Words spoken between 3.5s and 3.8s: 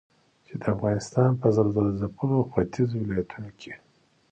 کې